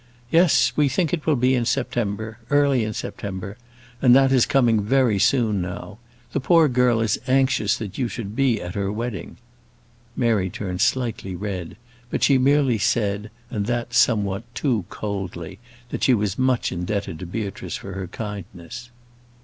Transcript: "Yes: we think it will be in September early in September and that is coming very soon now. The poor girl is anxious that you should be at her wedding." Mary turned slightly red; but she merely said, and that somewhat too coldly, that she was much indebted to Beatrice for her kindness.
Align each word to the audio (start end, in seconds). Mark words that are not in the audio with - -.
"Yes: 0.31 0.73
we 0.75 0.89
think 0.89 1.13
it 1.13 1.27
will 1.27 1.35
be 1.35 1.53
in 1.53 1.63
September 1.63 2.39
early 2.49 2.83
in 2.83 2.91
September 2.91 3.55
and 4.01 4.15
that 4.15 4.31
is 4.31 4.47
coming 4.47 4.81
very 4.81 5.19
soon 5.19 5.61
now. 5.61 5.99
The 6.31 6.39
poor 6.39 6.67
girl 6.67 7.01
is 7.01 7.19
anxious 7.27 7.77
that 7.77 7.99
you 7.99 8.07
should 8.07 8.35
be 8.35 8.59
at 8.59 8.73
her 8.73 8.91
wedding." 8.91 9.37
Mary 10.15 10.49
turned 10.49 10.81
slightly 10.81 11.35
red; 11.35 11.77
but 12.09 12.23
she 12.23 12.39
merely 12.39 12.79
said, 12.79 13.29
and 13.51 13.67
that 13.67 13.93
somewhat 13.93 14.41
too 14.55 14.85
coldly, 14.89 15.59
that 15.89 16.01
she 16.03 16.15
was 16.15 16.35
much 16.35 16.71
indebted 16.71 17.19
to 17.19 17.27
Beatrice 17.27 17.75
for 17.75 17.93
her 17.93 18.07
kindness. 18.07 18.89